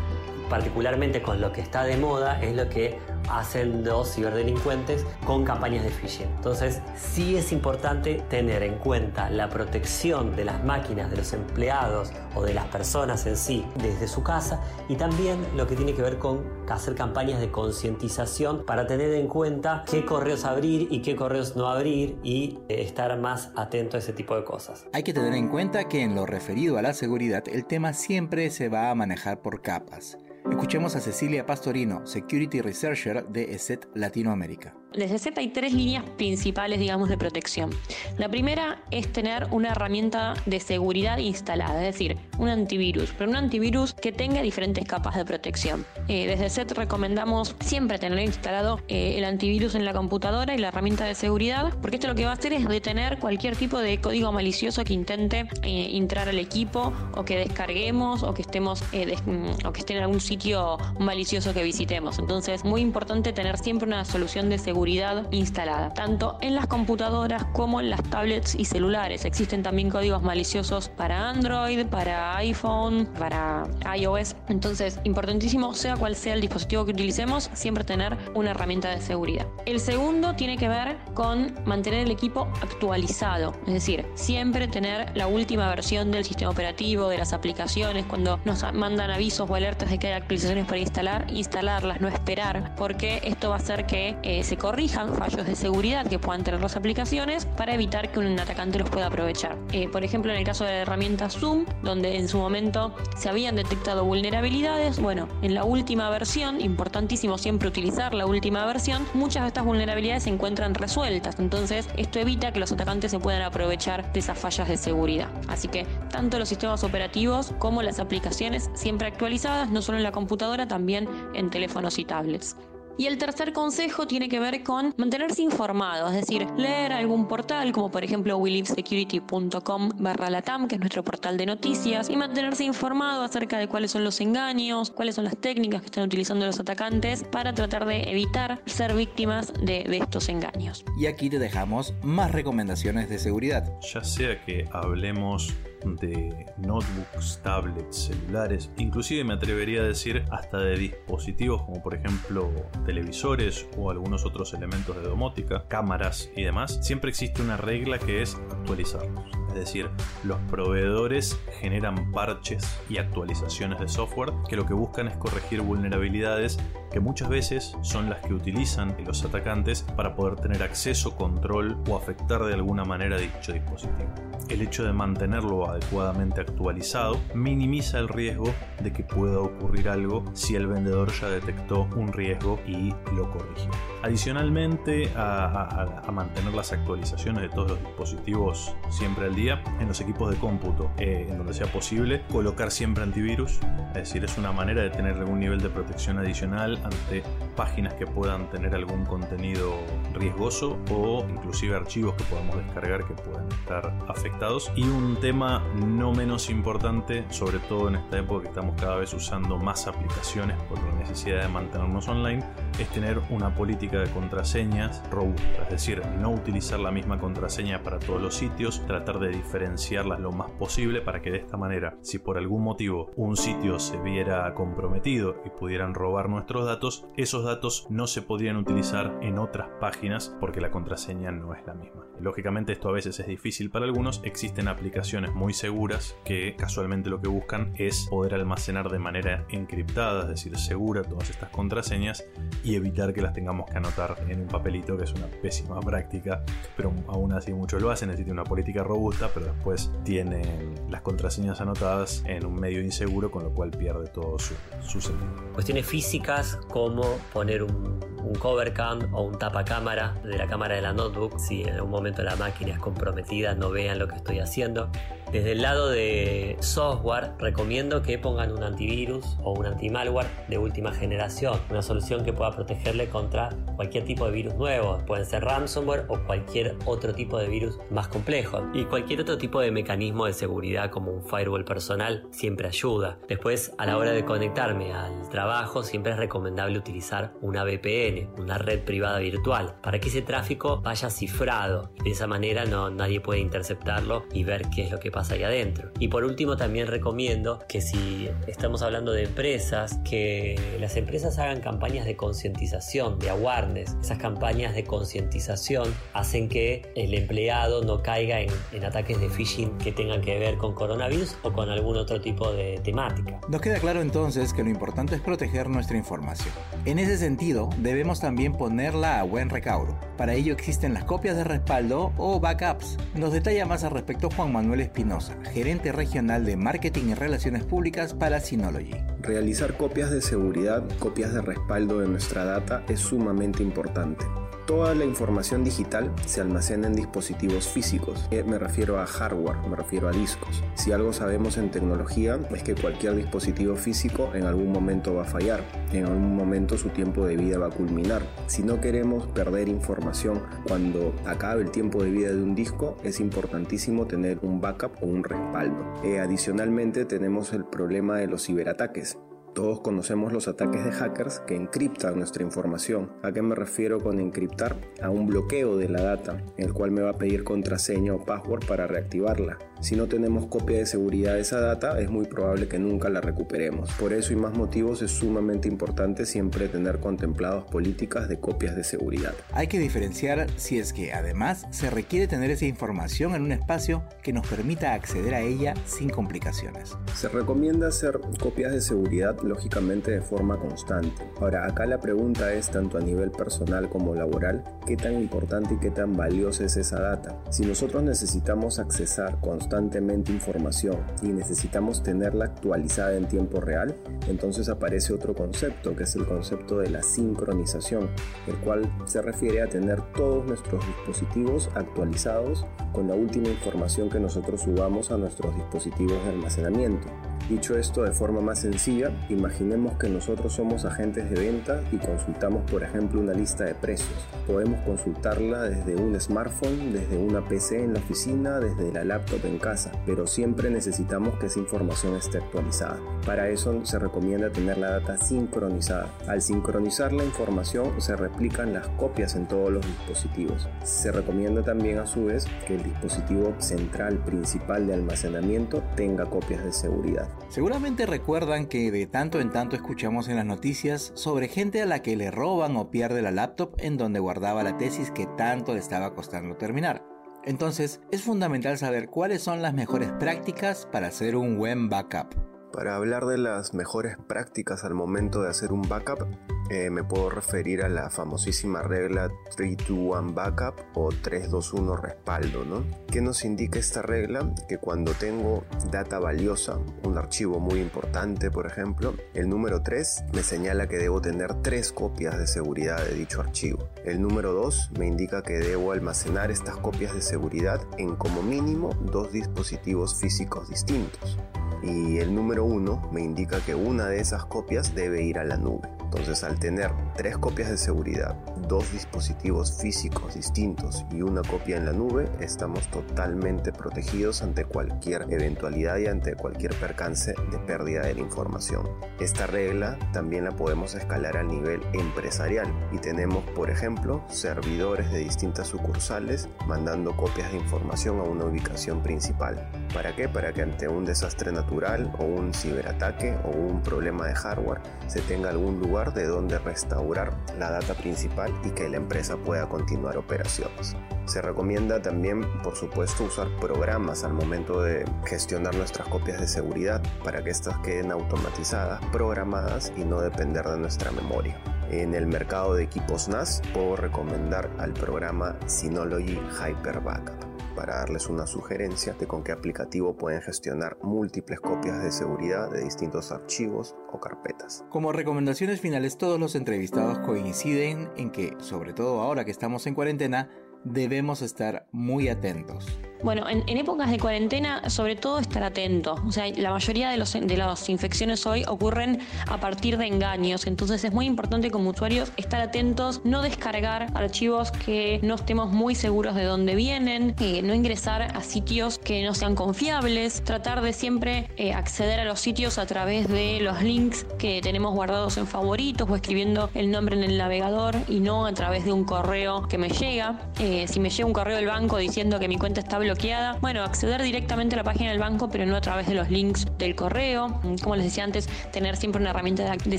particularmente 0.52 1.22
con 1.22 1.40
lo 1.40 1.50
que 1.50 1.62
está 1.62 1.84
de 1.84 1.96
moda, 1.96 2.38
es 2.42 2.54
lo 2.54 2.68
que 2.68 2.98
hacen 3.28 3.84
los 3.84 4.14
ciberdelincuentes 4.14 5.04
con 5.24 5.44
campañas 5.44 5.84
de 5.84 5.90
phishing. 5.90 6.28
Entonces, 6.36 6.80
sí 6.96 7.36
es 7.36 7.52
importante 7.52 8.22
tener 8.28 8.62
en 8.62 8.76
cuenta 8.78 9.30
la 9.30 9.48
protección 9.48 10.34
de 10.36 10.44
las 10.44 10.64
máquinas, 10.64 11.10
de 11.10 11.18
los 11.18 11.32
empleados 11.32 12.12
o 12.34 12.42
de 12.42 12.54
las 12.54 12.66
personas 12.66 13.26
en 13.26 13.36
sí 13.36 13.64
desde 13.76 14.08
su 14.08 14.22
casa 14.22 14.60
y 14.88 14.96
también 14.96 15.38
lo 15.56 15.66
que 15.66 15.76
tiene 15.76 15.94
que 15.94 16.02
ver 16.02 16.18
con 16.18 16.62
hacer 16.68 16.94
campañas 16.94 17.40
de 17.40 17.50
concientización 17.50 18.64
para 18.64 18.86
tener 18.86 19.12
en 19.12 19.28
cuenta 19.28 19.84
qué 19.90 20.04
correos 20.04 20.44
abrir 20.44 20.88
y 20.90 21.02
qué 21.02 21.16
correos 21.16 21.54
no 21.54 21.68
abrir 21.68 22.16
y 22.22 22.58
eh, 22.68 22.82
estar 22.82 23.18
más 23.18 23.50
atento 23.56 23.96
a 23.96 24.00
ese 24.00 24.12
tipo 24.12 24.34
de 24.36 24.44
cosas. 24.44 24.86
Hay 24.92 25.02
que 25.02 25.12
tener 25.12 25.34
en 25.34 25.48
cuenta 25.48 25.84
que 25.88 26.02
en 26.02 26.14
lo 26.14 26.26
referido 26.26 26.78
a 26.78 26.82
la 26.82 26.94
seguridad 26.94 27.44
el 27.46 27.66
tema 27.66 27.92
siempre 27.92 28.50
se 28.50 28.68
va 28.68 28.90
a 28.90 28.94
manejar 28.94 29.42
por 29.42 29.60
capas. 29.60 30.18
Escuchemos 30.50 30.96
a 30.96 31.00
Cecilia 31.00 31.46
Pastorino, 31.46 32.06
Security 32.06 32.60
Researcher 32.60 33.26
de 33.28 33.54
ESET 33.54 33.88
Latinoamérica. 33.94 34.81
Desde 34.94 35.16
ESET 35.16 35.38
hay 35.38 35.48
tres 35.48 35.72
líneas 35.72 36.04
principales, 36.18 36.78
digamos, 36.78 37.08
de 37.08 37.16
protección. 37.16 37.70
La 38.18 38.28
primera 38.28 38.82
es 38.90 39.10
tener 39.10 39.46
una 39.50 39.70
herramienta 39.70 40.34
de 40.44 40.60
seguridad 40.60 41.16
instalada, 41.18 41.78
es 41.86 41.94
decir, 41.94 42.18
un 42.38 42.48
antivirus, 42.48 43.12
pero 43.16 43.30
un 43.30 43.36
antivirus 43.36 43.94
que 43.94 44.12
tenga 44.12 44.42
diferentes 44.42 44.84
capas 44.84 45.16
de 45.16 45.24
protección. 45.24 45.86
Eh, 46.08 46.26
desde 46.26 46.46
ESET 46.46 46.72
recomendamos 46.72 47.56
siempre 47.60 47.98
tener 47.98 48.18
instalado 48.18 48.80
eh, 48.88 49.14
el 49.16 49.24
antivirus 49.24 49.74
en 49.74 49.86
la 49.86 49.94
computadora 49.94 50.54
y 50.54 50.58
la 50.58 50.68
herramienta 50.68 51.06
de 51.06 51.14
seguridad, 51.14 51.72
porque 51.80 51.96
esto 51.96 52.08
lo 52.08 52.14
que 52.14 52.24
va 52.24 52.32
a 52.32 52.34
hacer 52.34 52.52
es 52.52 52.68
detener 52.68 53.18
cualquier 53.18 53.56
tipo 53.56 53.78
de 53.78 53.98
código 53.98 54.30
malicioso 54.30 54.84
que 54.84 54.92
intente 54.92 55.48
eh, 55.62 55.90
entrar 55.96 56.28
al 56.28 56.38
equipo 56.38 56.92
o 57.14 57.24
que 57.24 57.38
descarguemos 57.38 58.22
o 58.22 58.34
que 58.34 58.42
estemos 58.42 58.82
mm, 58.82 59.66
o 59.66 59.72
que 59.72 59.80
esté 59.80 59.94
en 59.94 60.02
algún 60.02 60.20
sitio 60.20 60.76
malicioso 60.98 61.54
que 61.54 61.62
visitemos. 61.62 62.18
Entonces, 62.18 62.64
muy 62.64 62.82
importante 62.82 63.32
tener 63.32 63.56
siempre 63.56 63.86
una 63.86 64.04
solución 64.04 64.50
de 64.50 64.58
seguridad 64.58 64.81
instalada, 65.30 65.90
tanto 65.90 66.38
en 66.40 66.54
las 66.54 66.66
computadoras 66.66 67.44
como 67.52 67.80
en 67.80 67.90
las 67.90 68.02
tablets 68.02 68.54
y 68.54 68.64
celulares. 68.64 69.24
Existen 69.24 69.62
también 69.62 69.90
códigos 69.90 70.22
maliciosos 70.22 70.88
para 70.88 71.30
Android, 71.30 71.86
para 71.86 72.36
iPhone, 72.36 73.08
para 73.18 73.68
iOS. 73.96 74.34
Entonces, 74.48 74.98
importantísimo, 75.04 75.72
sea 75.74 75.96
cual 75.96 76.16
sea 76.16 76.34
el 76.34 76.40
dispositivo 76.40 76.84
que 76.84 76.92
utilicemos, 76.92 77.48
siempre 77.52 77.84
tener 77.84 78.16
una 78.34 78.50
herramienta 78.50 78.90
de 78.90 79.00
seguridad. 79.00 79.46
El 79.66 79.78
segundo 79.78 80.34
tiene 80.34 80.56
que 80.56 80.68
ver 80.68 80.96
con 81.14 81.54
mantener 81.64 82.00
el 82.00 82.10
equipo 82.10 82.48
actualizado, 82.60 83.54
es 83.66 83.74
decir, 83.74 84.04
siempre 84.14 84.66
tener 84.66 85.16
la 85.16 85.28
última 85.28 85.68
versión 85.68 86.10
del 86.10 86.24
sistema 86.24 86.50
operativo, 86.50 87.08
de 87.08 87.18
las 87.18 87.32
aplicaciones, 87.32 88.04
cuando 88.06 88.40
nos 88.44 88.64
mandan 88.72 89.10
avisos 89.10 89.48
o 89.48 89.54
alertas 89.54 89.90
de 89.90 89.98
que 89.98 90.08
hay 90.08 90.14
actualizaciones 90.14 90.66
para 90.66 90.78
instalar, 90.78 91.26
instalarlas, 91.30 92.00
no 92.00 92.08
esperar, 92.08 92.74
porque 92.76 93.20
esto 93.24 93.50
va 93.50 93.56
a 93.56 93.58
hacer 93.58 93.86
que 93.86 94.16
eh, 94.22 94.42
se 94.42 94.56
corrijan 94.72 95.14
fallos 95.14 95.44
de 95.44 95.54
seguridad 95.54 96.06
que 96.06 96.18
puedan 96.18 96.44
tener 96.44 96.62
las 96.62 96.76
aplicaciones 96.76 97.44
para 97.44 97.74
evitar 97.74 98.10
que 98.10 98.20
un 98.20 98.40
atacante 98.40 98.78
los 98.78 98.88
pueda 98.88 99.08
aprovechar. 99.08 99.58
Eh, 99.70 99.86
por 99.86 100.02
ejemplo, 100.02 100.32
en 100.32 100.38
el 100.38 100.44
caso 100.44 100.64
de 100.64 100.70
la 100.70 100.78
herramienta 100.78 101.28
Zoom, 101.28 101.66
donde 101.82 102.16
en 102.16 102.26
su 102.26 102.38
momento 102.38 102.94
se 103.14 103.28
habían 103.28 103.54
detectado 103.54 104.06
vulnerabilidades, 104.06 104.98
bueno, 104.98 105.28
en 105.42 105.54
la 105.54 105.64
última 105.64 106.08
versión, 106.08 106.58
importantísimo 106.62 107.36
siempre 107.36 107.68
utilizar 107.68 108.14
la 108.14 108.24
última 108.24 108.64
versión, 108.64 109.06
muchas 109.12 109.42
de 109.42 109.48
estas 109.48 109.66
vulnerabilidades 109.66 110.22
se 110.22 110.30
encuentran 110.30 110.74
resueltas, 110.74 111.38
entonces 111.38 111.86
esto 111.98 112.20
evita 112.20 112.50
que 112.50 112.60
los 112.60 112.72
atacantes 112.72 113.10
se 113.10 113.18
puedan 113.18 113.42
aprovechar 113.42 114.10
de 114.14 114.20
esas 114.20 114.38
fallas 114.38 114.68
de 114.68 114.78
seguridad. 114.78 115.28
Así 115.48 115.68
que 115.68 115.84
tanto 116.08 116.38
los 116.38 116.48
sistemas 116.48 116.82
operativos 116.82 117.52
como 117.58 117.82
las 117.82 117.98
aplicaciones 117.98 118.70
siempre 118.72 119.08
actualizadas, 119.08 119.68
no 119.68 119.82
solo 119.82 119.98
en 119.98 120.04
la 120.04 120.12
computadora, 120.12 120.66
también 120.66 121.10
en 121.34 121.50
teléfonos 121.50 121.98
y 121.98 122.06
tablets. 122.06 122.56
Y 122.98 123.06
el 123.06 123.18
tercer 123.18 123.52
consejo 123.52 124.06
tiene 124.06 124.28
que 124.28 124.38
ver 124.38 124.62
con 124.62 124.94
mantenerse 124.96 125.42
informado, 125.42 126.08
es 126.08 126.14
decir, 126.14 126.46
leer 126.56 126.92
algún 126.92 127.26
portal 127.26 127.72
como 127.72 127.90
por 127.90 128.04
ejemplo 128.04 128.36
willivesecurity.com 128.36 129.90
barra 129.98 130.30
latam, 130.30 130.68
que 130.68 130.74
es 130.74 130.80
nuestro 130.80 131.02
portal 131.02 131.36
de 131.36 131.46
noticias, 131.46 132.10
y 132.10 132.16
mantenerse 132.16 132.64
informado 132.64 133.22
acerca 133.22 133.58
de 133.58 133.68
cuáles 133.68 133.90
son 133.90 134.04
los 134.04 134.20
engaños, 134.20 134.90
cuáles 134.90 135.14
son 135.14 135.24
las 135.24 135.36
técnicas 135.36 135.80
que 135.80 135.86
están 135.86 136.04
utilizando 136.04 136.44
los 136.44 136.60
atacantes 136.60 137.24
para 137.24 137.52
tratar 137.54 137.86
de 137.86 138.10
evitar 138.10 138.62
ser 138.66 138.94
víctimas 138.94 139.52
de, 139.54 139.84
de 139.84 139.98
estos 139.98 140.28
engaños. 140.28 140.84
Y 140.98 141.06
aquí 141.06 141.30
te 141.30 141.38
dejamos 141.38 141.94
más 142.02 142.30
recomendaciones 142.30 143.08
de 143.08 143.18
seguridad. 143.18 143.78
Ya 143.92 144.04
sea 144.04 144.44
que 144.44 144.68
hablemos 144.72 145.54
de 145.84 146.46
notebooks, 146.58 147.40
tablets, 147.42 148.06
celulares, 148.06 148.70
inclusive 148.76 149.24
me 149.24 149.34
atrevería 149.34 149.80
a 149.80 149.84
decir 149.84 150.24
hasta 150.30 150.58
de 150.58 150.76
dispositivos 150.76 151.62
como 151.62 151.82
por 151.82 151.94
ejemplo 151.94 152.50
televisores 152.86 153.66
o 153.76 153.90
algunos 153.90 154.24
otros 154.24 154.54
elementos 154.54 154.96
de 154.96 155.02
domótica, 155.02 155.64
cámaras 155.68 156.30
y 156.36 156.42
demás, 156.42 156.78
siempre 156.82 157.10
existe 157.10 157.42
una 157.42 157.56
regla 157.56 157.98
que 157.98 158.22
es 158.22 158.36
actualizarlos. 158.50 159.24
Es 159.48 159.54
decir, 159.54 159.90
los 160.24 160.40
proveedores 160.50 161.38
generan 161.60 162.10
parches 162.10 162.64
y 162.88 162.98
actualizaciones 162.98 163.78
de 163.80 163.88
software 163.88 164.32
que 164.48 164.56
lo 164.56 164.64
que 164.64 164.74
buscan 164.74 165.08
es 165.08 165.16
corregir 165.16 165.60
vulnerabilidades 165.60 166.58
que 166.92 167.00
muchas 167.00 167.28
veces 167.28 167.76
son 167.82 168.10
las 168.10 168.20
que 168.20 168.34
utilizan 168.34 168.94
los 169.04 169.24
atacantes 169.24 169.82
para 169.96 170.14
poder 170.14 170.36
tener 170.36 170.62
acceso, 170.62 171.16
control 171.16 171.78
o 171.88 171.96
afectar 171.96 172.44
de 172.44 172.54
alguna 172.54 172.84
manera 172.84 173.18
dicho 173.18 173.52
dispositivo. 173.52 174.12
El 174.48 174.60
hecho 174.60 174.84
de 174.84 174.92
mantenerlo 174.92 175.70
adecuadamente 175.70 176.40
actualizado 176.40 177.18
minimiza 177.34 177.98
el 177.98 178.08
riesgo 178.08 178.52
de 178.82 178.92
que 178.92 179.02
pueda 179.02 179.40
ocurrir 179.40 179.88
algo 179.88 180.24
si 180.34 180.56
el 180.56 180.66
vendedor 180.66 181.10
ya 181.12 181.28
detectó 181.28 181.88
un 181.96 182.12
riesgo 182.12 182.60
y 182.66 182.94
lo 183.14 183.30
corrigió. 183.30 183.70
Adicionalmente 184.02 185.10
a, 185.16 186.02
mantener 186.12 186.52
las 186.52 186.72
actualizaciones 186.72 187.42
de 187.42 187.48
todos 187.48 187.70
los 187.70 187.80
dispositivos 187.80 188.76
siempre 188.90 189.26
al 189.26 189.34
día, 189.34 189.62
en 189.80 189.88
los 189.88 190.00
equipos 190.00 190.30
de 190.30 190.36
cómputo, 190.36 190.90
eh, 190.98 191.26
en 191.30 191.38
donde 191.38 191.54
sea 191.54 191.66
posible, 191.68 192.22
colocar 192.30 192.70
siempre 192.70 193.02
antivirus, 193.02 193.60
es 193.88 193.94
decir, 193.94 194.24
es 194.24 194.36
una 194.36 194.52
manera 194.52 194.82
de 194.82 194.90
tener 194.90 195.16
algún 195.16 195.40
nivel 195.40 195.60
de 195.62 195.70
protección 195.70 196.18
adicional 196.18 196.81
ante 196.84 197.22
páginas 197.56 197.94
que 197.94 198.06
puedan 198.06 198.50
tener 198.50 198.74
algún 198.74 199.04
contenido 199.04 199.74
riesgoso 200.14 200.78
o 200.90 201.24
inclusive 201.28 201.76
archivos 201.76 202.14
que 202.14 202.24
podamos 202.24 202.56
descargar 202.56 203.04
que 203.06 203.14
puedan 203.14 203.46
estar 203.48 203.92
afectados. 204.08 204.70
Y 204.76 204.84
un 204.84 205.16
tema 205.16 205.62
no 205.74 206.12
menos 206.12 206.50
importante, 206.50 207.24
sobre 207.30 207.58
todo 207.60 207.88
en 207.88 207.96
esta 207.96 208.18
época 208.18 208.42
que 208.42 208.48
estamos 208.48 208.80
cada 208.80 208.96
vez 208.96 209.12
usando 209.14 209.58
más 209.58 209.86
aplicaciones 209.86 210.60
por 210.64 210.82
la 210.82 210.92
necesidad 210.98 211.42
de 211.42 211.48
mantenernos 211.48 212.08
online, 212.08 212.44
es 212.78 212.88
tener 212.88 213.20
una 213.30 213.54
política 213.54 213.98
de 213.98 214.10
contraseñas 214.10 215.02
robusta, 215.10 215.62
es 215.64 215.70
decir, 215.70 216.02
no 216.18 216.30
utilizar 216.30 216.80
la 216.80 216.90
misma 216.90 217.18
contraseña 217.18 217.82
para 217.82 217.98
todos 217.98 218.20
los 218.20 218.34
sitios, 218.34 218.84
tratar 218.86 219.18
de 219.18 219.28
diferenciarlas 219.28 220.20
lo 220.20 220.32
más 220.32 220.50
posible 220.52 221.00
para 221.00 221.20
que 221.20 221.30
de 221.30 221.38
esta 221.38 221.56
manera, 221.56 221.96
si 222.00 222.18
por 222.18 222.38
algún 222.38 222.62
motivo 222.62 223.10
un 223.16 223.36
sitio 223.36 223.78
se 223.78 223.98
viera 223.98 224.52
comprometido 224.54 225.36
y 225.44 225.50
pudieran 225.50 225.94
robar 225.94 226.28
nuestros 226.28 226.66
datos, 226.66 227.06
esos 227.16 227.41
datos 227.44 227.86
no 227.90 228.06
se 228.06 228.22
podrían 228.22 228.56
utilizar 228.56 229.18
en 229.22 229.38
otras 229.38 229.68
páginas 229.80 230.34
porque 230.40 230.60
la 230.60 230.70
contraseña 230.70 231.30
no 231.30 231.54
es 231.54 231.64
la 231.66 231.74
misma. 231.74 232.06
Lógicamente 232.20 232.72
esto 232.72 232.88
a 232.88 232.92
veces 232.92 233.18
es 233.18 233.26
difícil 233.26 233.70
para 233.70 233.84
algunos, 233.84 234.20
existen 234.24 234.68
aplicaciones 234.68 235.34
muy 235.34 235.54
seguras 235.54 236.16
que 236.24 236.54
casualmente 236.56 237.10
lo 237.10 237.20
que 237.20 237.28
buscan 237.28 237.74
es 237.76 238.06
poder 238.08 238.34
almacenar 238.34 238.90
de 238.90 238.98
manera 238.98 239.44
encriptada, 239.50 240.22
es 240.22 240.28
decir, 240.28 240.56
segura 240.56 241.02
todas 241.02 241.30
estas 241.30 241.50
contraseñas 241.50 242.24
y 242.62 242.76
evitar 242.76 243.12
que 243.12 243.22
las 243.22 243.32
tengamos 243.32 243.68
que 243.70 243.76
anotar 243.76 244.16
en 244.28 244.40
un 244.40 244.46
papelito, 244.46 244.96
que 244.96 245.04
es 245.04 245.12
una 245.12 245.26
pésima 245.26 245.80
práctica, 245.80 246.44
pero 246.76 246.92
aún 247.08 247.32
así 247.32 247.52
muchos 247.52 247.82
lo 247.82 247.90
hacen, 247.90 248.08
necesita 248.08 248.32
una 248.32 248.44
política 248.44 248.84
robusta, 248.84 249.30
pero 249.34 249.46
después 249.46 249.90
tienen 250.04 250.74
las 250.90 251.02
contraseñas 251.02 251.60
anotadas 251.60 252.22
en 252.26 252.46
un 252.46 252.54
medio 252.54 252.80
inseguro, 252.80 253.30
con 253.30 253.42
lo 253.42 253.50
cual 253.50 253.70
pierde 253.70 254.06
todo 254.08 254.38
su, 254.38 254.54
su 254.80 255.00
sentido. 255.00 255.52
Cuestiones 255.54 255.86
físicas 255.86 256.58
como 256.68 257.02
poner 257.32 257.62
un 257.62 258.02
un 258.24 258.34
cover 258.34 258.72
cam 258.72 259.12
o 259.14 259.22
un 259.22 259.38
tapa 259.38 259.64
cámara 259.64 260.14
de 260.24 260.38
la 260.38 260.46
cámara 260.46 260.74
de 260.76 260.82
la 260.82 260.92
notebook 260.92 261.38
si 261.38 261.62
en 261.62 261.74
algún 261.74 261.90
momento 261.90 262.22
la 262.22 262.36
máquina 262.36 262.72
es 262.72 262.78
comprometida, 262.78 263.54
no 263.54 263.70
vean 263.70 263.98
lo 263.98 264.08
que 264.08 264.16
estoy 264.16 264.38
haciendo. 264.38 264.90
Desde 265.32 265.52
el 265.52 265.62
lado 265.62 265.88
de 265.88 266.58
software, 266.60 267.32
recomiendo 267.38 268.02
que 268.02 268.18
pongan 268.18 268.52
un 268.52 268.62
antivirus 268.62 269.24
o 269.42 269.52
un 269.52 269.64
antimalware 269.64 270.26
de 270.48 270.58
última 270.58 270.92
generación, 270.92 271.58
una 271.70 271.80
solución 271.80 272.22
que 272.22 272.34
pueda 272.34 272.50
protegerle 272.50 273.08
contra 273.08 273.48
cualquier 273.74 274.04
tipo 274.04 274.26
de 274.26 274.32
virus 274.32 274.54
nuevo. 274.56 274.98
Pueden 275.06 275.24
ser 275.24 275.42
ransomware 275.42 276.04
o 276.08 276.18
cualquier 276.26 276.76
otro 276.84 277.14
tipo 277.14 277.38
de 277.38 277.48
virus 277.48 277.78
más 277.90 278.08
complejo. 278.08 278.62
Y 278.74 278.84
cualquier 278.84 279.22
otro 279.22 279.38
tipo 279.38 279.60
de 279.60 279.70
mecanismo 279.70 280.26
de 280.26 280.34
seguridad 280.34 280.90
como 280.90 281.10
un 281.10 281.24
firewall 281.24 281.64
personal 281.64 282.28
siempre 282.30 282.68
ayuda. 282.68 283.18
Después, 283.26 283.72
a 283.78 283.86
la 283.86 283.96
hora 283.96 284.10
de 284.10 284.26
conectarme 284.26 284.92
al 284.92 285.30
trabajo, 285.30 285.82
siempre 285.82 286.12
es 286.12 286.18
recomendable 286.18 286.76
utilizar 286.76 287.32
una 287.40 287.64
VPN, 287.64 288.34
una 288.36 288.58
red 288.58 288.84
privada 288.84 289.18
virtual, 289.18 289.76
para 289.82 289.98
que 289.98 290.10
ese 290.10 290.20
tráfico 290.20 290.82
vaya 290.82 291.08
cifrado. 291.08 291.90
De 292.04 292.10
esa 292.10 292.26
manera 292.26 292.66
no, 292.66 292.90
nadie 292.90 293.22
puede 293.22 293.40
interceptarlo 293.40 294.26
y 294.34 294.44
ver 294.44 294.68
qué 294.68 294.82
es 294.82 294.90
lo 294.90 295.00
que 295.00 295.10
pasa 295.10 295.21
ahí 295.30 295.42
adentro. 295.42 295.90
Y 295.98 296.08
por 296.08 296.24
último 296.24 296.56
también 296.56 296.86
recomiendo 296.86 297.60
que 297.68 297.80
si 297.80 298.28
estamos 298.46 298.82
hablando 298.82 299.12
de 299.12 299.24
empresas, 299.24 299.98
que 300.04 300.58
las 300.80 300.96
empresas 300.96 301.38
hagan 301.38 301.60
campañas 301.60 302.04
de 302.04 302.16
concientización, 302.16 303.18
de 303.18 303.30
awareness. 303.30 303.96
Esas 304.02 304.18
campañas 304.18 304.74
de 304.74 304.84
concientización 304.84 305.94
hacen 306.12 306.48
que 306.48 306.82
el 306.96 307.14
empleado 307.14 307.82
no 307.82 308.02
caiga 308.02 308.40
en, 308.40 308.50
en 308.72 308.84
ataques 308.84 309.20
de 309.20 309.28
phishing 309.28 309.76
que 309.78 309.92
tengan 309.92 310.20
que 310.20 310.38
ver 310.38 310.56
con 310.56 310.74
coronavirus 310.74 311.36
o 311.42 311.52
con 311.52 311.70
algún 311.70 311.96
otro 311.96 312.20
tipo 312.20 312.52
de 312.52 312.80
temática. 312.82 313.40
Nos 313.48 313.60
queda 313.60 313.78
claro 313.78 314.00
entonces 314.00 314.52
que 314.52 314.62
lo 314.62 314.70
importante 314.70 315.14
es 315.14 315.20
proteger 315.20 315.68
nuestra 315.68 315.96
información. 315.96 316.54
En 316.84 316.98
ese 316.98 317.16
sentido, 317.16 317.68
debemos 317.78 318.20
también 318.20 318.54
ponerla 318.54 319.20
a 319.20 319.22
buen 319.22 319.50
recaudo. 319.50 319.98
Para 320.16 320.34
ello 320.34 320.52
existen 320.52 320.94
las 320.94 321.04
copias 321.04 321.36
de 321.36 321.44
respaldo 321.44 322.12
o 322.16 322.40
backups. 322.40 322.96
Nos 323.14 323.32
detalla 323.32 323.66
más 323.66 323.84
al 323.84 323.92
respecto 323.92 324.30
Juan 324.30 324.52
Manuel 324.52 324.80
Espinosa 324.80 325.11
gerente 325.20 325.92
regional 325.92 326.44
de 326.44 326.56
Marketing 326.56 327.10
y 327.10 327.14
Relaciones 327.14 327.64
Públicas 327.64 328.14
para 328.14 328.40
Synology. 328.40 328.94
Realizar 329.20 329.76
copias 329.76 330.10
de 330.10 330.22
seguridad, 330.22 330.82
copias 330.98 331.32
de 331.32 331.42
respaldo 331.42 332.00
de 332.00 332.08
nuestra 332.08 332.44
data 332.44 332.82
es 332.88 333.00
sumamente 333.00 333.62
importante. 333.62 334.24
Toda 334.66 334.94
la 334.94 335.04
información 335.04 335.64
digital 335.64 336.12
se 336.24 336.40
almacena 336.40 336.86
en 336.86 336.94
dispositivos 336.94 337.66
físicos. 337.66 338.28
Eh, 338.30 338.44
me 338.44 338.58
refiero 338.58 339.00
a 339.00 339.06
hardware, 339.06 339.56
me 339.68 339.74
refiero 339.74 340.08
a 340.08 340.12
discos. 340.12 340.62
Si 340.74 340.92
algo 340.92 341.12
sabemos 341.12 341.58
en 341.58 341.70
tecnología 341.70 342.38
es 342.54 342.62
que 342.62 342.76
cualquier 342.76 343.16
dispositivo 343.16 343.74
físico 343.74 344.30
en 344.34 344.44
algún 344.44 344.70
momento 344.70 345.14
va 345.14 345.22
a 345.22 345.26
fallar, 345.26 345.64
en 345.92 346.06
algún 346.06 346.36
momento 346.36 346.78
su 346.78 346.90
tiempo 346.90 347.26
de 347.26 347.36
vida 347.36 347.58
va 347.58 347.66
a 347.66 347.70
culminar. 347.70 348.22
Si 348.46 348.62
no 348.62 348.80
queremos 348.80 349.26
perder 349.26 349.68
información 349.68 350.40
cuando 350.68 351.12
acabe 351.26 351.62
el 351.62 351.72
tiempo 351.72 352.02
de 352.04 352.10
vida 352.10 352.30
de 352.30 352.42
un 352.42 352.54
disco, 352.54 352.96
es 353.02 353.18
importantísimo 353.18 354.06
tener 354.06 354.38
un 354.42 354.60
backup 354.60 354.92
o 355.02 355.06
un 355.06 355.24
respaldo. 355.24 355.84
Eh, 356.04 356.20
adicionalmente 356.20 357.04
tenemos 357.04 357.52
el 357.52 357.64
problema 357.64 358.18
de 358.18 358.28
los 358.28 358.46
ciberataques. 358.46 359.18
Todos 359.54 359.80
conocemos 359.80 360.32
los 360.32 360.48
ataques 360.48 360.82
de 360.82 360.92
hackers 360.92 361.40
que 361.40 361.54
encriptan 361.54 362.16
nuestra 362.16 362.42
información. 362.42 363.12
¿A 363.22 363.32
qué 363.32 363.42
me 363.42 363.54
refiero 363.54 364.00
con 364.00 364.18
encriptar? 364.18 364.76
A 365.02 365.10
un 365.10 365.26
bloqueo 365.26 365.76
de 365.76 365.90
la 365.90 366.02
data, 366.02 366.42
el 366.56 366.72
cual 366.72 366.90
me 366.90 367.02
va 367.02 367.10
a 367.10 367.18
pedir 367.18 367.44
contraseña 367.44 368.14
o 368.14 368.24
password 368.24 368.64
para 368.66 368.86
reactivarla. 368.86 369.58
Si 369.82 369.96
no 369.96 370.06
tenemos 370.06 370.46
copia 370.46 370.78
de 370.78 370.86
seguridad 370.86 371.34
de 371.34 371.40
esa 371.40 371.60
data, 371.60 372.00
es 372.00 372.08
muy 372.08 372.24
probable 372.24 372.68
que 372.68 372.78
nunca 372.78 373.10
la 373.10 373.20
recuperemos. 373.20 373.92
Por 373.94 374.12
eso 374.12 374.32
y 374.32 374.36
más 374.36 374.56
motivos 374.56 375.02
es 375.02 375.10
sumamente 375.10 375.68
importante 375.68 376.24
siempre 376.24 376.68
tener 376.68 377.00
contemplados 377.00 377.64
políticas 377.64 378.28
de 378.28 378.38
copias 378.38 378.74
de 378.74 378.84
seguridad. 378.84 379.34
Hay 379.52 379.66
que 379.66 379.80
diferenciar 379.80 380.46
si 380.56 380.78
es 380.78 380.92
que 380.92 381.12
además 381.12 381.66
se 381.70 381.90
requiere 381.90 382.28
tener 382.28 382.50
esa 382.52 382.64
información 382.64 383.34
en 383.34 383.42
un 383.42 383.52
espacio 383.52 384.04
que 384.22 384.32
nos 384.32 384.46
permita 384.46 384.94
acceder 384.94 385.34
a 385.34 385.40
ella 385.40 385.74
sin 385.84 386.08
complicaciones. 386.08 386.96
Se 387.14 387.28
recomienda 387.28 387.88
hacer 387.88 388.20
copias 388.40 388.72
de 388.72 388.80
seguridad 388.80 389.41
lógicamente 389.42 390.10
de 390.10 390.22
forma 390.22 390.58
constante. 390.58 391.30
Ahora, 391.40 391.66
acá 391.66 391.86
la 391.86 392.00
pregunta 392.00 392.52
es 392.52 392.70
tanto 392.70 392.98
a 392.98 393.00
nivel 393.00 393.30
personal 393.30 393.88
como 393.88 394.14
laboral, 394.14 394.64
qué 394.86 394.96
tan 394.96 395.14
importante 395.14 395.74
y 395.74 395.78
qué 395.78 395.90
tan 395.90 396.16
valiosa 396.16 396.64
es 396.64 396.76
esa 396.76 397.00
data. 397.00 397.38
Si 397.50 397.64
nosotros 397.64 398.02
necesitamos 398.02 398.78
accesar 398.78 399.40
constantemente 399.40 400.32
información 400.32 400.98
y 401.22 401.28
necesitamos 401.28 402.02
tenerla 402.02 402.46
actualizada 402.46 403.16
en 403.16 403.26
tiempo 403.26 403.60
real, 403.60 403.94
entonces 404.28 404.68
aparece 404.68 405.12
otro 405.12 405.34
concepto 405.34 405.94
que 405.96 406.04
es 406.04 406.14
el 406.16 406.26
concepto 406.26 406.78
de 406.78 406.90
la 406.90 407.02
sincronización, 407.02 408.08
el 408.46 408.56
cual 408.56 408.90
se 409.04 409.22
refiere 409.22 409.62
a 409.62 409.68
tener 409.68 410.00
todos 410.14 410.46
nuestros 410.46 410.84
dispositivos 410.86 411.70
actualizados 411.74 412.64
con 412.92 413.08
la 413.08 413.14
última 413.14 413.48
información 413.48 414.10
que 414.10 414.20
nosotros 414.20 414.62
subamos 414.62 415.10
a 415.10 415.16
nuestros 415.16 415.54
dispositivos 415.54 416.22
de 416.24 416.30
almacenamiento. 416.30 417.08
Dicho 417.48 417.76
esto 417.76 418.02
de 418.02 418.12
forma 418.12 418.40
más 418.40 418.60
sencilla, 418.60 419.10
imaginemos 419.32 419.96
que 419.98 420.08
nosotros 420.08 420.52
somos 420.52 420.84
agentes 420.84 421.28
de 421.30 421.38
venta 421.38 421.82
y 421.92 421.96
consultamos 421.96 422.68
por 422.70 422.82
ejemplo 422.82 423.20
una 423.20 423.32
lista 423.32 423.64
de 423.64 423.74
precios. 423.74 424.26
Podemos 424.46 424.80
consultarla 424.80 425.62
desde 425.62 425.96
un 425.96 426.18
smartphone, 426.20 426.92
desde 426.92 427.16
una 427.16 427.42
PC 427.42 427.84
en 427.84 427.94
la 427.94 428.00
oficina, 428.00 428.60
desde 428.60 428.92
la 428.92 429.04
laptop 429.04 429.44
en 429.44 429.58
casa, 429.58 429.92
pero 430.06 430.26
siempre 430.26 430.70
necesitamos 430.70 431.38
que 431.38 431.46
esa 431.46 431.58
información 431.58 432.16
esté 432.16 432.38
actualizada. 432.38 432.98
Para 433.26 433.48
eso 433.48 433.84
se 433.84 433.98
recomienda 433.98 434.50
tener 434.50 434.78
la 434.78 434.90
data 434.90 435.18
sincronizada. 435.18 436.10
Al 436.26 436.42
sincronizar 436.42 437.12
la 437.12 437.24
información 437.24 438.00
se 438.00 438.16
replican 438.16 438.72
las 438.72 438.88
copias 438.88 439.34
en 439.36 439.46
todos 439.46 439.72
los 439.72 439.86
dispositivos. 439.86 440.68
Se 440.84 441.12
recomienda 441.12 441.62
también 441.62 441.98
a 441.98 442.06
su 442.06 442.26
vez 442.26 442.46
que 442.66 442.74
el 442.74 442.82
dispositivo 442.82 443.54
central 443.58 444.18
principal 444.24 444.86
de 444.86 444.94
almacenamiento 444.94 445.82
tenga 445.96 446.26
copias 446.26 446.64
de 446.64 446.72
seguridad. 446.72 447.28
Seguramente 447.48 448.06
recuerdan 448.06 448.66
que 448.66 448.90
de 448.90 449.06
tanto 449.22 449.38
en 449.38 449.50
tanto 449.50 449.76
escuchamos 449.76 450.26
en 450.26 450.34
las 450.34 450.44
noticias 450.44 451.12
sobre 451.14 451.46
gente 451.46 451.80
a 451.80 451.86
la 451.86 452.02
que 452.02 452.16
le 452.16 452.32
roban 452.32 452.74
o 452.74 452.90
pierde 452.90 453.22
la 453.22 453.30
laptop 453.30 453.76
en 453.78 453.96
donde 453.96 454.18
guardaba 454.18 454.64
la 454.64 454.78
tesis 454.78 455.12
que 455.12 455.28
tanto 455.38 455.74
le 455.74 455.78
estaba 455.78 456.12
costando 456.12 456.56
terminar. 456.56 457.04
Entonces, 457.44 458.00
es 458.10 458.24
fundamental 458.24 458.78
saber 458.78 459.08
cuáles 459.08 459.40
son 459.40 459.62
las 459.62 459.74
mejores 459.74 460.10
prácticas 460.18 460.88
para 460.90 461.06
hacer 461.06 461.36
un 461.36 461.56
buen 461.56 461.88
backup. 461.88 462.34
Para 462.72 462.96
hablar 462.96 463.26
de 463.26 463.38
las 463.38 463.74
mejores 463.74 464.16
prácticas 464.26 464.82
al 464.82 464.94
momento 464.94 465.40
de 465.40 465.50
hacer 465.50 465.72
un 465.72 465.82
backup, 465.82 466.26
eh, 466.70 466.90
me 466.90 467.04
puedo 467.04 467.30
referir 467.30 467.82
a 467.82 467.88
la 467.88 468.10
famosísima 468.10 468.82
regla 468.82 469.30
321 469.56 470.32
backup 470.32 470.80
o 470.94 471.08
321 471.08 471.96
respaldo, 471.96 472.64
¿no? 472.64 472.84
¿Qué 473.10 473.20
nos 473.20 473.44
indica 473.44 473.78
esta 473.78 474.02
regla? 474.02 474.54
Que 474.68 474.78
cuando 474.78 475.12
tengo 475.12 475.64
data 475.90 476.18
valiosa, 476.18 476.78
un 477.04 477.18
archivo 477.18 477.60
muy 477.60 477.80
importante, 477.80 478.50
por 478.50 478.66
ejemplo, 478.66 479.14
el 479.34 479.48
número 479.48 479.82
3 479.82 480.24
me 480.32 480.42
señala 480.42 480.88
que 480.88 480.98
debo 480.98 481.20
tener 481.20 481.54
tres 481.62 481.92
copias 481.92 482.38
de 482.38 482.46
seguridad 482.46 483.04
de 483.04 483.14
dicho 483.14 483.40
archivo. 483.40 483.88
El 484.04 484.20
número 484.20 484.52
2 484.52 484.92
me 484.98 485.06
indica 485.06 485.42
que 485.42 485.58
debo 485.58 485.92
almacenar 485.92 486.50
estas 486.50 486.76
copias 486.76 487.14
de 487.14 487.22
seguridad 487.22 487.80
en 487.98 488.16
como 488.16 488.42
mínimo 488.42 488.90
dos 489.00 489.32
dispositivos 489.32 490.20
físicos 490.20 490.68
distintos 490.68 491.38
y 491.82 492.18
el 492.18 492.34
número 492.34 492.64
1 492.64 493.10
me 493.12 493.22
indica 493.22 493.60
que 493.60 493.74
una 493.74 494.06
de 494.06 494.20
esas 494.20 494.44
copias 494.44 494.94
debe 494.94 495.22
ir 495.22 495.38
a 495.38 495.44
la 495.44 495.56
nube. 495.56 495.88
Entonces 496.12 496.44
al 496.44 496.58
tener 496.58 496.90
tres 497.16 497.38
copias 497.38 497.70
de 497.70 497.78
seguridad, 497.78 498.34
dos 498.68 498.92
dispositivos 498.92 499.80
físicos 499.80 500.34
distintos 500.34 501.06
y 501.10 501.22
una 501.22 501.40
copia 501.40 501.78
en 501.78 501.86
la 501.86 501.92
nube, 501.92 502.28
estamos 502.38 502.86
totalmente 502.90 503.72
protegidos 503.72 504.42
ante 504.42 504.66
cualquier 504.66 505.22
eventualidad 505.30 505.96
y 505.96 506.08
ante 506.08 506.34
cualquier 506.34 506.74
percance 506.74 507.34
de 507.50 507.58
pérdida 507.60 508.02
de 508.02 508.14
la 508.14 508.20
información. 508.20 508.86
Esta 509.20 509.46
regla 509.46 509.98
también 510.12 510.44
la 510.44 510.50
podemos 510.50 510.94
escalar 510.94 511.38
a 511.38 511.44
nivel 511.44 511.80
empresarial 511.94 512.70
y 512.92 512.98
tenemos 512.98 513.42
por 513.52 513.70
ejemplo 513.70 514.22
servidores 514.28 515.10
de 515.12 515.20
distintas 515.20 515.68
sucursales 515.68 516.46
mandando 516.66 517.16
copias 517.16 517.50
de 517.52 517.56
información 517.56 518.20
a 518.20 518.24
una 518.24 518.44
ubicación 518.44 519.02
principal. 519.02 519.66
¿Para 519.94 520.14
qué? 520.14 520.28
Para 520.28 520.52
que 520.52 520.60
ante 520.60 520.88
un 520.88 521.06
desastre 521.06 521.52
natural 521.52 522.12
o 522.18 522.24
un 522.24 522.52
ciberataque 522.52 523.34
o 523.44 523.48
un 523.56 523.82
problema 523.82 524.26
de 524.26 524.34
hardware 524.34 524.82
se 525.06 525.22
tenga 525.22 525.48
algún 525.48 525.80
lugar 525.80 526.01
de 526.10 526.26
donde 526.26 526.58
restaurar 526.58 527.36
la 527.58 527.70
data 527.70 527.94
principal 527.94 528.52
y 528.64 528.70
que 528.70 528.88
la 528.88 528.96
empresa 528.96 529.36
pueda 529.36 529.68
continuar 529.68 530.16
operaciones. 530.16 530.96
Se 531.26 531.40
recomienda 531.40 532.02
también, 532.02 532.42
por 532.62 532.74
supuesto, 532.74 533.24
usar 533.24 533.48
programas 533.60 534.24
al 534.24 534.32
momento 534.32 534.82
de 534.82 535.04
gestionar 535.24 535.74
nuestras 535.76 536.08
copias 536.08 536.40
de 536.40 536.48
seguridad 536.48 537.00
para 537.22 537.42
que 537.44 537.50
éstas 537.50 537.78
queden 537.78 538.10
automatizadas, 538.10 539.00
programadas 539.12 539.92
y 539.96 540.04
no 540.04 540.20
depender 540.20 540.66
de 540.66 540.78
nuestra 540.78 541.12
memoria. 541.12 541.56
En 541.90 542.14
el 542.14 542.26
mercado 542.26 542.74
de 542.74 542.84
equipos 542.84 543.28
NAS 543.28 543.62
puedo 543.72 543.96
recomendar 543.96 544.68
al 544.78 544.92
programa 544.92 545.56
Synology 545.66 546.40
Hyper 546.58 547.00
Backup. 547.00 547.51
Para 547.74 547.96
darles 547.96 548.28
una 548.28 548.46
sugerencia 548.46 549.14
de 549.14 549.26
con 549.26 549.42
qué 549.42 549.52
aplicativo 549.52 550.16
pueden 550.16 550.42
gestionar 550.42 550.96
múltiples 551.02 551.60
copias 551.60 552.02
de 552.02 552.12
seguridad 552.12 552.70
de 552.70 552.84
distintos 552.84 553.32
archivos 553.32 553.96
o 554.12 554.20
carpetas. 554.20 554.84
Como 554.90 555.12
recomendaciones 555.12 555.80
finales, 555.80 556.18
todos 556.18 556.38
los 556.38 556.54
entrevistados 556.54 557.18
coinciden 557.20 558.10
en 558.16 558.30
que, 558.30 558.54
sobre 558.58 558.92
todo 558.92 559.20
ahora 559.20 559.44
que 559.44 559.50
estamos 559.50 559.86
en 559.86 559.94
cuarentena, 559.94 560.50
debemos 560.84 561.42
estar 561.42 561.86
muy 561.92 562.28
atentos. 562.28 562.86
Bueno, 563.22 563.48
en, 563.48 563.62
épocas 563.68 564.10
de 564.10 564.18
cuarentena, 564.18 564.90
sobre 564.90 565.14
todo 565.14 565.38
estar 565.38 565.62
atento. 565.62 566.16
O 566.26 566.32
sea, 566.32 566.48
la 566.56 566.70
mayoría 566.70 567.10
de, 567.10 567.16
los, 567.16 567.34
las 567.34 567.88
infecciones 567.88 568.44
hoy 568.46 568.64
ocurren 568.66 569.20
a 569.46 569.58
partir 569.58 569.96
de 569.96 570.06
engaños. 570.06 570.66
Entonces 570.66 571.04
es 571.04 571.12
muy 571.12 571.26
importante 571.26 571.70
como 571.70 571.90
usuarios 571.90 572.32
estar 572.36 572.60
atentos, 572.60 573.20
no 573.24 573.42
descargar 573.42 574.08
archivos 574.14 574.72
que 574.72 575.20
no 575.22 575.36
estemos 575.36 575.70
muy 575.70 575.94
seguros 575.94 576.34
de 576.34 576.42
dónde 576.42 576.74
vienen, 576.74 577.36
eh, 577.38 577.62
no 577.62 577.74
ingresar 577.74 578.22
a 578.22 578.42
sitios 578.42 578.98
que 578.98 579.22
no 579.22 579.34
sean 579.34 579.54
confiables, 579.54 580.42
tratar 580.42 580.82
de 580.82 580.92
siempre 580.92 581.48
eh, 581.56 581.72
acceder 581.72 582.18
a 582.18 582.24
los 582.24 582.40
sitios 582.40 582.78
a 582.78 582.86
través 582.86 583.28
de 583.28 583.60
los 583.60 583.82
links 583.82 584.26
que 584.36 584.60
tenemos 584.62 584.94
guardados 584.94 585.36
en 585.36 585.46
favoritos 585.46 586.10
o 586.10 586.16
escribiendo 586.16 586.70
el 586.74 586.90
nombre 586.90 587.16
en 587.16 587.22
el 587.22 587.38
navegador 587.38 587.94
y 588.08 588.18
no 588.18 588.46
a 588.46 588.52
través 588.52 588.84
de 588.84 588.92
un 588.92 589.04
correo 589.04 589.68
que 589.68 589.78
me 589.78 589.90
llega. 589.90 590.40
Eh, 590.58 590.86
si 590.88 590.98
me 590.98 591.08
llega 591.08 591.26
un 591.26 591.32
correo 591.32 591.56
del 591.56 591.66
banco 591.66 591.98
diciendo 591.98 592.40
que 592.40 592.48
mi 592.48 592.58
cuenta 592.58 592.80
está 592.80 592.98
bloqueada, 592.98 593.11
bueno, 593.60 593.82
acceder 593.82 594.22
directamente 594.22 594.74
a 594.74 594.78
la 594.78 594.84
página 594.84 595.10
del 595.10 595.18
banco, 595.18 595.48
pero 595.48 595.66
no 595.66 595.76
a 595.76 595.80
través 595.80 596.06
de 596.06 596.14
los 596.14 596.30
links 596.30 596.66
del 596.78 596.94
correo. 596.94 597.60
Como 597.82 597.96
les 597.96 598.06
decía 598.06 598.24
antes, 598.24 598.48
tener 598.72 598.96
siempre 598.96 599.20
una 599.20 599.30
herramienta 599.30 599.64
de 599.76 599.98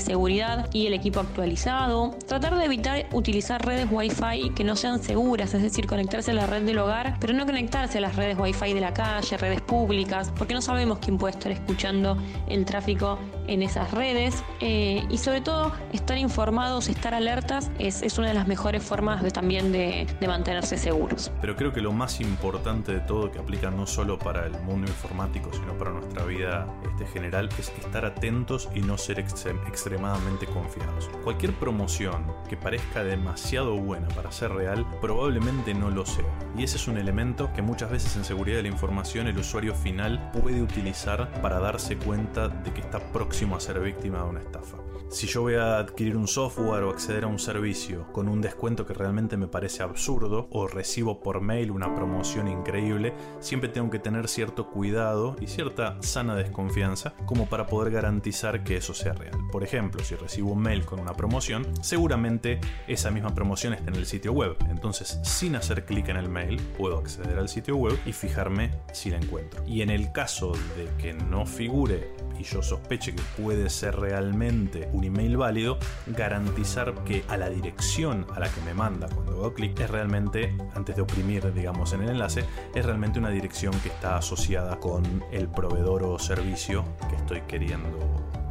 seguridad 0.00 0.68
y 0.72 0.86
el 0.86 0.94
equipo 0.94 1.20
actualizado. 1.20 2.16
Tratar 2.26 2.56
de 2.56 2.64
evitar 2.64 3.06
utilizar 3.12 3.64
redes 3.64 3.86
Wi-Fi 3.90 4.50
que 4.54 4.64
no 4.64 4.76
sean 4.76 5.02
seguras, 5.02 5.54
es 5.54 5.62
decir, 5.62 5.86
conectarse 5.86 6.32
a 6.32 6.34
la 6.34 6.46
red 6.46 6.62
del 6.62 6.78
hogar, 6.78 7.16
pero 7.20 7.32
no 7.32 7.46
conectarse 7.46 7.98
a 7.98 8.00
las 8.00 8.16
redes 8.16 8.38
Wi-Fi 8.38 8.74
de 8.74 8.80
la 8.80 8.92
calle, 8.92 9.36
redes 9.36 9.60
públicas, 9.60 10.32
porque 10.36 10.54
no 10.54 10.60
sabemos 10.60 10.98
quién 10.98 11.18
puede 11.18 11.34
estar 11.34 11.52
escuchando 11.52 12.16
el 12.48 12.64
tráfico 12.64 13.18
en 13.46 13.62
esas 13.62 13.90
redes. 13.90 14.42
Eh, 14.60 15.04
y 15.10 15.18
sobre 15.18 15.40
todo, 15.40 15.72
estar 15.92 16.18
informados, 16.18 16.88
estar 16.88 17.14
alertas, 17.14 17.70
es, 17.78 18.02
es 18.02 18.18
una 18.18 18.28
de 18.28 18.34
las 18.34 18.46
mejores 18.46 18.82
formas 18.82 19.22
también 19.32 19.72
de, 19.72 20.06
de 20.20 20.28
mantenerse 20.28 20.76
seguros. 20.76 21.30
Pero 21.40 21.56
creo 21.56 21.72
que 21.72 21.80
lo 21.80 21.92
más 21.92 22.20
importante 22.20 22.92
de 22.92 23.00
todo 23.00 23.30
que 23.30 23.38
aplica 23.38 23.70
no 23.70 23.86
solo 23.86 24.18
para 24.18 24.46
el 24.46 24.52
mundo 24.62 24.88
informático, 24.88 25.50
sino 25.52 25.76
para 25.78 25.90
nuestra 25.90 26.24
vida 26.24 26.66
este, 26.84 27.06
general, 27.06 27.48
es 27.58 27.72
estar 27.78 28.04
atentos 28.04 28.68
y 28.74 28.80
no 28.80 28.98
ser 28.98 29.18
extremadamente 29.18 30.46
confiados. 30.46 31.08
Cualquier 31.22 31.52
promoción 31.54 32.24
que 32.48 32.56
parezca 32.56 33.04
demasiado 33.04 33.76
buena 33.76 34.08
para 34.08 34.32
ser 34.32 34.52
real, 34.52 34.86
probablemente 35.00 35.74
no 35.74 35.90
lo 35.90 36.06
sea. 36.06 36.24
Y 36.56 36.64
ese 36.64 36.76
es 36.76 36.88
un 36.88 36.98
elemento 36.98 37.50
que 37.54 37.62
muchas 37.62 37.90
veces 37.90 38.16
en 38.16 38.24
seguridad 38.24 38.58
de 38.58 38.62
la 38.62 38.68
información 38.68 39.26
el 39.26 39.38
usuario 39.38 39.74
final 39.74 40.30
puede 40.32 40.62
utilizar 40.62 41.30
para 41.42 41.58
darse 41.58 41.96
cuenta 41.96 42.48
de 42.48 42.72
que 42.72 42.80
está 42.80 42.98
próximo 43.34 43.56
a 43.56 43.60
ser 43.60 43.80
víctima 43.80 44.18
de 44.18 44.30
una 44.30 44.38
estafa. 44.38 44.76
Si 45.08 45.26
yo 45.26 45.42
voy 45.42 45.54
a 45.54 45.78
adquirir 45.78 46.16
un 46.16 46.26
software 46.26 46.82
o 46.82 46.90
acceder 46.90 47.24
a 47.24 47.28
un 47.28 47.38
servicio 47.38 48.10
con 48.12 48.28
un 48.28 48.40
descuento 48.40 48.84
que 48.84 48.94
realmente 48.94 49.36
me 49.36 49.46
parece 49.46 49.82
absurdo 49.82 50.48
o 50.50 50.66
recibo 50.66 51.20
por 51.20 51.40
mail 51.40 51.70
una 51.70 51.94
promoción 51.94 52.48
increíble, 52.48 53.14
siempre 53.38 53.68
tengo 53.68 53.90
que 53.90 53.98
tener 53.98 54.28
cierto 54.28 54.68
cuidado 54.68 55.36
y 55.40 55.46
cierta 55.46 55.98
sana 56.00 56.34
desconfianza 56.34 57.14
como 57.26 57.46
para 57.46 57.66
poder 57.66 57.92
garantizar 57.92 58.64
que 58.64 58.78
eso 58.78 58.94
sea 58.94 59.12
real. 59.12 59.38
Por 59.52 59.62
ejemplo, 59.62 60.02
si 60.02 60.16
recibo 60.16 60.52
un 60.52 60.62
mail 60.62 60.84
con 60.84 60.98
una 60.98 61.12
promoción, 61.12 61.66
seguramente 61.82 62.60
esa 62.88 63.10
misma 63.10 63.34
promoción 63.34 63.74
está 63.74 63.90
en 63.90 63.96
el 63.96 64.06
sitio 64.06 64.32
web. 64.32 64.56
Entonces, 64.68 65.20
sin 65.22 65.54
hacer 65.54 65.84
clic 65.84 66.08
en 66.08 66.16
el 66.16 66.28
mail, 66.28 66.60
puedo 66.76 66.98
acceder 66.98 67.38
al 67.38 67.48
sitio 67.48 67.76
web 67.76 67.96
y 68.04 68.12
fijarme 68.12 68.72
si 68.92 69.10
la 69.10 69.18
encuentro. 69.18 69.62
Y 69.66 69.82
en 69.82 69.90
el 69.90 70.10
caso 70.12 70.52
de 70.76 70.88
que 70.98 71.12
no 71.12 71.46
figure 71.46 72.10
y 72.38 72.42
yo 72.42 72.62
sospeche 72.62 73.14
que 73.14 73.22
puede 73.40 73.70
ser 73.70 73.96
realmente 73.96 74.88
un 74.94 75.04
email 75.04 75.36
válido, 75.36 75.78
garantizar 76.06 76.94
que 77.04 77.24
a 77.28 77.36
la 77.36 77.50
dirección 77.50 78.26
a 78.34 78.40
la 78.40 78.48
que 78.48 78.60
me 78.62 78.74
manda 78.74 79.08
cuando 79.08 79.32
hago 79.32 79.54
clic 79.54 79.78
es 79.80 79.90
realmente, 79.90 80.56
antes 80.74 80.96
de 80.96 81.02
oprimir 81.02 81.52
digamos 81.52 81.92
en 81.92 82.02
el 82.02 82.10
enlace, 82.10 82.44
es 82.74 82.84
realmente 82.84 83.18
una 83.18 83.30
dirección 83.30 83.74
que 83.80 83.88
está 83.88 84.16
asociada 84.16 84.78
con 84.78 85.24
el 85.32 85.48
proveedor 85.48 86.04
o 86.04 86.18
servicio 86.18 86.84
que 87.10 87.16
estoy 87.16 87.40
queriendo 87.42 87.98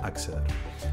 acceder. 0.03 0.43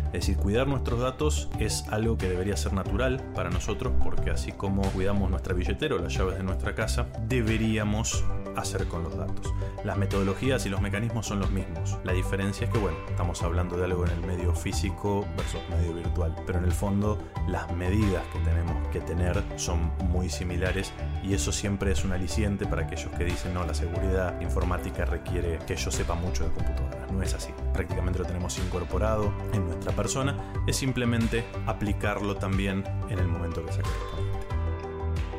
Es 0.07 0.13
decir, 0.13 0.37
cuidar 0.37 0.67
nuestros 0.67 1.01
datos 1.01 1.49
es 1.59 1.85
algo 1.89 2.17
que 2.17 2.29
debería 2.29 2.57
ser 2.57 2.73
natural 2.73 3.23
para 3.35 3.51
nosotros 3.51 3.93
porque 4.03 4.31
así 4.31 4.53
como 4.53 4.83
cuidamos 4.93 5.31
nuestra 5.31 5.55
billetera 5.55 5.97
o 5.97 5.99
las 5.99 6.17
llaves 6.17 6.37
de 6.37 6.45
nuestra 6.45 6.75
casa, 6.75 7.07
deberíamos 7.29 8.25
hacer 8.57 8.87
con 8.89 9.03
los 9.03 9.17
datos. 9.17 9.53
Las 9.85 9.97
metodologías 9.97 10.65
y 10.67 10.69
los 10.69 10.81
mecanismos 10.81 11.27
son 11.27 11.41
los 11.41 11.51
mismos. 11.51 11.99
La 12.05 12.13
diferencia 12.13 12.67
es 12.67 12.73
que, 12.73 12.79
bueno, 12.79 12.97
estamos 13.09 13.43
hablando 13.43 13.77
de 13.77 13.85
algo 13.85 14.05
en 14.05 14.13
el 14.13 14.21
medio 14.21 14.55
físico 14.55 15.27
versus 15.37 15.61
medio 15.71 15.95
virtual, 15.95 16.35
pero 16.47 16.59
en 16.59 16.65
el 16.65 16.73
fondo 16.73 17.19
las 17.49 17.73
medidas 17.75 18.23
que 18.33 18.39
tenemos 18.41 18.89
que 18.89 19.01
tener 19.01 19.43
son 19.57 19.91
muy 20.09 20.29
similares 20.29 20.93
y 21.23 21.35
eso 21.35 21.53
siempre 21.53 21.93
es 21.93 22.05
un 22.05 22.13
aliciente 22.13 22.67
para 22.67 22.83
aquellos 22.83 23.11
que 23.13 23.25
dicen, 23.25 23.55
no, 23.55 23.65
la 23.65 23.75
seguridad 23.75 24.41
informática 24.41 25.05
requiere 25.05 25.59
que 25.67 25.77
yo 25.77 25.91
sepa 25.91 26.15
mucho 26.15 26.45
de 26.45 26.51
computadoras. 26.51 27.11
No 27.11 27.23
es 27.23 27.35
así. 27.35 27.53
Prácticamente 27.73 28.19
lo 28.19 28.25
tenemos 28.25 28.59
incorporado 28.59 29.33
en 29.53 29.67
nuestra 29.67 29.93
persona, 29.93 30.37
es 30.67 30.77
simplemente 30.77 31.45
aplicarlo 31.67 32.37
también 32.37 32.85
en 33.09 33.19
el 33.19 33.27
momento 33.27 33.65
que 33.65 33.73
se 33.73 33.83
corresponde. 33.83 34.30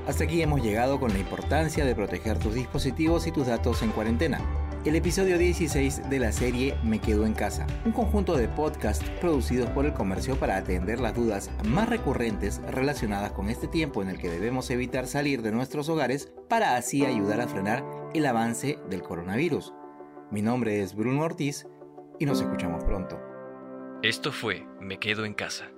Hasta 0.07 0.23
aquí 0.23 0.41
hemos 0.41 0.63
llegado 0.63 0.99
con 0.99 1.13
la 1.13 1.19
importancia 1.19 1.85
de 1.85 1.93
proteger 1.93 2.39
tus 2.39 2.55
dispositivos 2.55 3.27
y 3.27 3.31
tus 3.31 3.47
datos 3.47 3.83
en 3.83 3.91
cuarentena. 3.91 4.41
El 4.83 4.95
episodio 4.95 5.37
16 5.37 6.09
de 6.09 6.19
la 6.19 6.31
serie 6.31 6.75
Me 6.83 6.99
Quedo 6.99 7.27
en 7.27 7.33
Casa, 7.33 7.67
un 7.85 7.91
conjunto 7.91 8.35
de 8.35 8.47
podcasts 8.47 9.07
producidos 9.21 9.69
por 9.69 9.85
el 9.85 9.93
comercio 9.93 10.37
para 10.37 10.57
atender 10.57 10.99
las 10.99 11.13
dudas 11.13 11.51
más 11.65 11.87
recurrentes 11.87 12.61
relacionadas 12.67 13.31
con 13.31 13.47
este 13.47 13.67
tiempo 13.67 14.01
en 14.01 14.09
el 14.09 14.17
que 14.17 14.31
debemos 14.31 14.71
evitar 14.71 15.05
salir 15.05 15.43
de 15.43 15.51
nuestros 15.51 15.87
hogares 15.87 16.33
para 16.49 16.75
así 16.77 17.05
ayudar 17.05 17.39
a 17.39 17.47
frenar 17.47 17.85
el 18.15 18.25
avance 18.25 18.79
del 18.89 19.03
coronavirus. 19.03 19.71
Mi 20.31 20.41
nombre 20.41 20.81
es 20.81 20.95
Bruno 20.95 21.21
Ortiz 21.21 21.67
y 22.17 22.25
nos 22.25 22.41
escuchamos 22.41 22.83
pronto. 22.83 23.19
Esto 24.01 24.31
fue 24.31 24.65
Me 24.79 24.97
Quedo 24.97 25.25
en 25.25 25.35
Casa 25.35 25.69